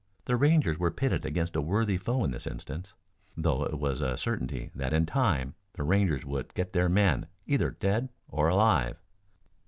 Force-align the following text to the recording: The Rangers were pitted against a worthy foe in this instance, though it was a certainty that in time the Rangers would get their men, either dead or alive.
The 0.25 0.35
Rangers 0.35 0.79
were 0.79 0.89
pitted 0.89 1.27
against 1.27 1.55
a 1.55 1.61
worthy 1.61 1.95
foe 1.95 2.23
in 2.23 2.31
this 2.31 2.47
instance, 2.47 2.95
though 3.37 3.63
it 3.65 3.77
was 3.77 4.01
a 4.01 4.17
certainty 4.17 4.71
that 4.73 4.93
in 4.93 5.05
time 5.05 5.53
the 5.73 5.83
Rangers 5.83 6.25
would 6.25 6.55
get 6.55 6.73
their 6.73 6.89
men, 6.89 7.27
either 7.45 7.69
dead 7.69 8.09
or 8.27 8.49
alive. 8.49 8.99